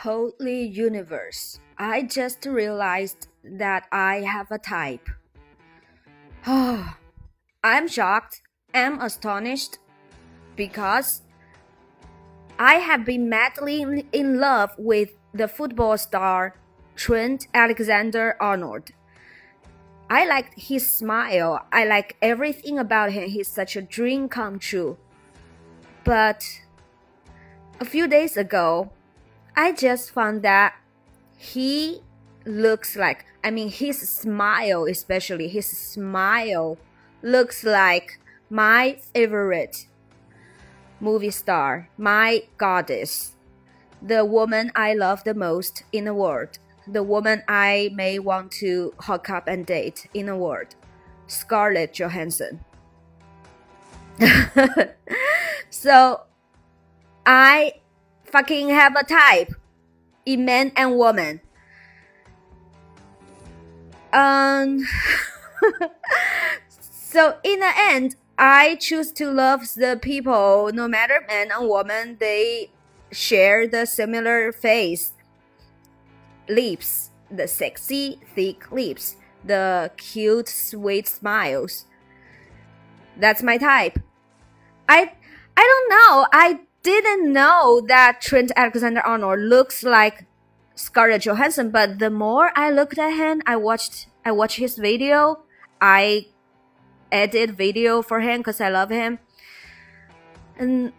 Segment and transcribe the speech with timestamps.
[0.00, 5.08] Holy universe, I just realized that I have a type.
[6.46, 6.96] Oh,
[7.64, 8.42] I'm shocked,
[8.74, 9.78] I'm astonished,
[10.54, 11.22] because
[12.58, 16.60] I have been madly in love with the football star
[16.94, 18.90] Trent Alexander Arnold.
[20.10, 21.64] I like his smile.
[21.72, 23.30] I like everything about him.
[23.30, 24.98] He's such a dream come true.
[26.04, 26.44] But
[27.80, 28.90] a few days ago,
[29.56, 30.74] I just found that
[31.38, 32.02] he
[32.44, 36.78] looks like, I mean, his smile, especially his smile,
[37.22, 38.20] looks like
[38.50, 39.86] my favorite
[41.00, 43.34] movie star, my goddess,
[44.02, 48.92] the woman I love the most in the world, the woman I may want to
[49.00, 50.74] hook up and date in the world,
[51.26, 52.60] Scarlett Johansson.
[55.70, 56.22] so,
[57.24, 57.72] I
[58.36, 59.54] fucking have a type
[60.26, 61.40] in men and women.
[64.12, 64.84] Um,
[66.68, 72.18] so in the end, I choose to love the people, no matter man or woman,
[72.20, 72.70] they
[73.10, 75.12] share the similar face,
[76.46, 81.86] lips, the sexy, thick lips, the cute, sweet smiles.
[83.16, 83.98] That's my type.
[84.86, 85.12] I
[85.56, 86.26] I don't know.
[86.32, 90.24] I didn't know that Trent Alexander Arnold looks like
[90.76, 95.42] Scarlett Johansson, but the more I looked at him, I watched I watched his video.
[95.80, 96.26] I
[97.10, 99.18] edit video for him because I love him,
[100.58, 100.92] and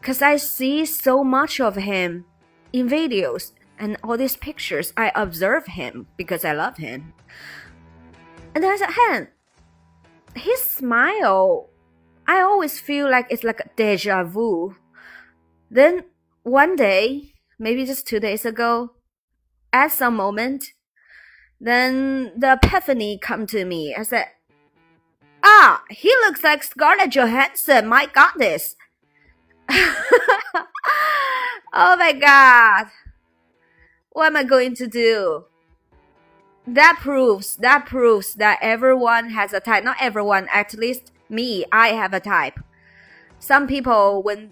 [0.00, 2.24] because I see so much of him
[2.72, 4.94] in videos and all these pictures.
[4.96, 7.12] I observe him because I love him,
[8.54, 9.28] and then I said, "Hey,
[10.40, 11.68] his smile."
[12.26, 14.74] I always feel like it's like a deja vu
[15.70, 16.04] then
[16.42, 18.92] one day, maybe just two days ago,
[19.72, 20.64] at some moment,
[21.60, 23.94] then the epiphany come to me.
[23.94, 24.26] I said,
[25.42, 28.74] Ah, he looks like Scarlett Johansson, my goddess.
[29.68, 29.86] oh
[31.72, 32.86] my god.
[34.10, 35.44] What am I going to do?
[36.66, 39.84] That proves, that proves that everyone has a type.
[39.84, 42.58] Not everyone, at least me, I have a type.
[43.38, 44.50] Some people, when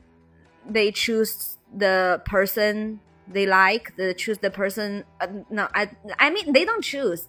[0.68, 6.52] they choose the person they like they choose the person uh, no I, I mean
[6.52, 7.28] they don't choose.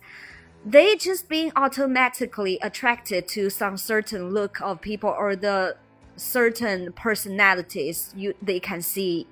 [0.65, 5.77] They just being automatically attracted to some certain look of people or the
[6.15, 9.27] certain personalities you they can see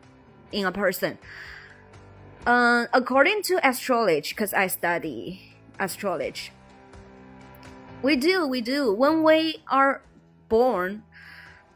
[0.52, 1.18] in a person.
[2.46, 6.52] Uh, according to astrology because i study astrology
[8.04, 8.94] we do we do.
[8.94, 10.02] When we are
[10.50, 11.04] born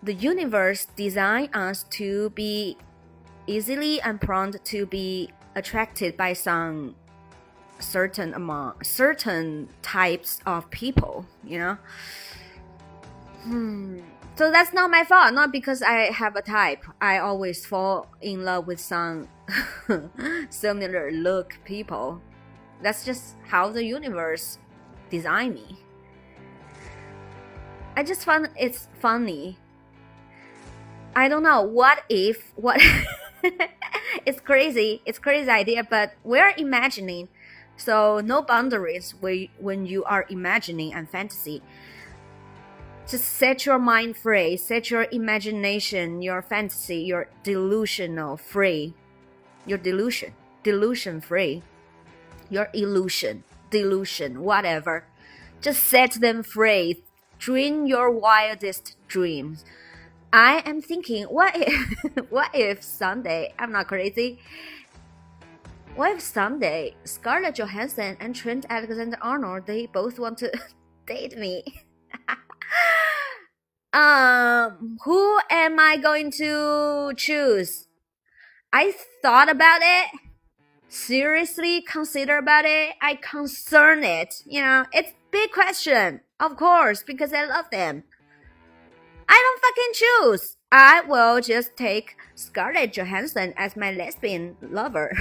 [0.08, 2.78] the universe designed us to be
[3.46, 6.96] easily and prone to be attracted by some
[7.80, 11.78] certain amount certain types of people you know?
[13.44, 14.00] Hmm.
[14.36, 16.84] so that's not my fault not because i have a type.
[17.02, 19.28] I always fall in love with some
[20.50, 22.22] similar look people.
[22.82, 24.58] That's just how the universe
[25.10, 25.78] designed me.
[27.96, 29.58] I just find it's funny
[31.18, 31.64] I don't know.
[31.64, 32.80] What if what?
[34.24, 35.02] it's crazy.
[35.04, 37.28] It's crazy idea, but we're imagining.
[37.76, 41.64] So no boundaries when you are imagining and fantasy.
[43.08, 44.58] Just set your mind free.
[44.58, 48.94] Set your imagination, your fantasy, your delusional free.
[49.66, 51.64] Your delusion, delusion free.
[52.52, 55.06] Your illusion, delusion, whatever.
[55.62, 57.02] Just set them free.
[57.40, 59.66] Dream your wildest dreams.
[60.34, 64.40] I am thinking, what if, what if someday, I'm not crazy,
[65.96, 70.52] what if someday Scarlett Johansson and Trent Alexander Arnold, they both want to
[71.08, 71.64] date me?
[73.94, 77.88] um, who am I going to choose?
[78.74, 80.08] I thought about it,
[80.90, 87.32] seriously consider about it, I concern it, you know, it's big question, of course, because
[87.34, 88.04] I love them.
[89.78, 90.58] I choose.
[90.72, 95.16] I will just take Scarlett Johansson as my lesbian lover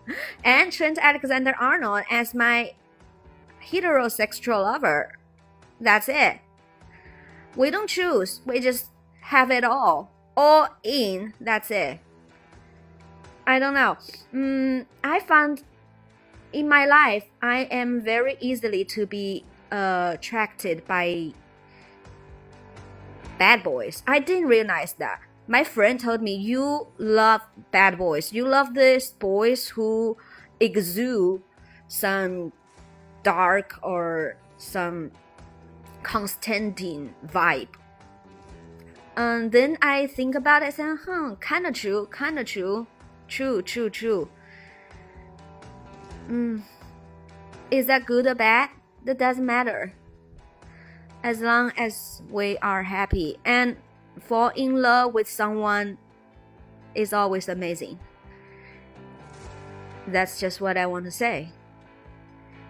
[0.44, 2.74] and Trent Alexander Arnold as my
[3.62, 5.12] heterosexual lover.
[5.80, 6.40] That's it.
[7.56, 8.86] We don't choose, we just
[9.22, 10.10] have it all.
[10.36, 12.00] All in, that's it.
[13.46, 13.96] I don't know.
[14.34, 15.62] Mm, I found
[16.52, 21.32] in my life, I am very easily to be uh, attracted by
[23.40, 24.02] bad boys.
[24.06, 25.20] I didn't realize that.
[25.48, 27.40] my friend told me you love
[27.72, 28.32] bad boys.
[28.32, 30.16] You love these boys who
[30.60, 31.42] exude
[31.88, 32.52] some
[33.24, 35.10] dark or some
[36.04, 37.74] Constantine vibe.
[39.16, 42.86] And then I think about it and huh, kinda true, kinda true.
[43.26, 44.28] True, true, true.
[46.28, 46.62] Mm.
[47.70, 48.70] Is that good or bad?
[49.04, 49.94] That doesn't matter.
[51.22, 53.76] As long as we are happy and
[54.20, 55.98] fall in love with someone
[56.94, 57.98] is always amazing.
[60.06, 61.50] That's just what I want to say.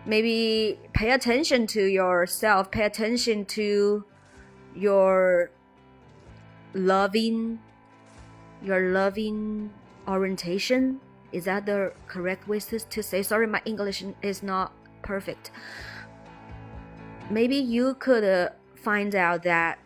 [0.04, 4.04] Maybe pay attention to yourself, pay attention to
[4.74, 5.50] your
[6.74, 7.58] loving
[8.62, 9.70] your loving
[10.06, 11.00] orientation.
[11.32, 13.22] Is that the correct way to say?
[13.22, 15.50] Sorry, my English is not perfect.
[17.30, 19.78] Maybe you could uh, find out that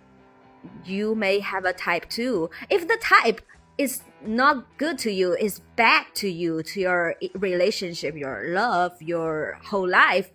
[0.85, 2.50] you may have a type too.
[2.70, 3.43] If the type
[3.76, 9.58] is not good to you, is bad to you, to your relationship, your love, your
[9.62, 10.31] whole life,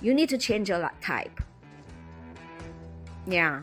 [0.00, 1.40] you need to change your type.
[3.26, 3.62] Yeah.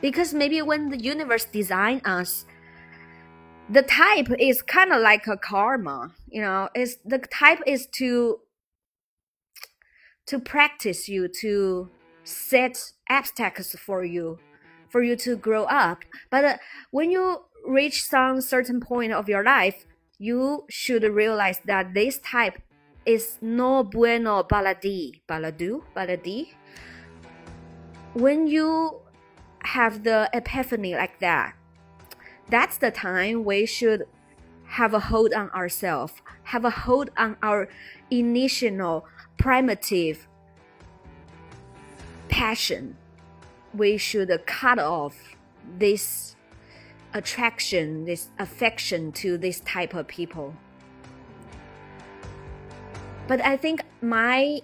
[0.00, 2.46] Because maybe when the universe designed us,
[3.68, 8.40] the type is kind of like a karma, you know, it's the type is to
[10.26, 11.90] to practice you to
[12.24, 14.38] set obstacles for you
[14.92, 16.04] for you to grow up.
[16.30, 16.56] But uh,
[16.90, 19.86] when you reach some certain point of your life,
[20.18, 22.60] you should realize that this type
[23.06, 25.22] is no bueno baladi.
[25.26, 25.82] Baladu?
[25.96, 26.52] Baladi?
[28.12, 29.00] When you
[29.64, 31.54] have the epiphany like that,
[32.50, 34.04] that's the time we should
[34.72, 36.14] have a hold on ourselves,
[36.44, 37.68] have a hold on our
[38.10, 39.04] initial
[39.36, 40.26] primitive
[42.30, 42.96] passion
[43.74, 45.36] we should cut off
[45.78, 46.36] this
[47.12, 50.54] attraction, this affection to this type of people.
[53.28, 54.62] But I think my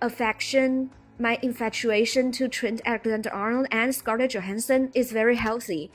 [0.00, 5.90] affection, my infatuation to Trent Alexander Arnold and Scarlett Johansson is very healthy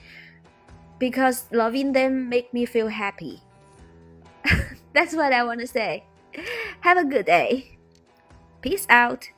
[0.99, 3.41] because loving them make me feel happy.
[4.95, 6.05] That's what I want to say.
[6.79, 7.77] Have a good day.
[8.61, 9.29] Peace out.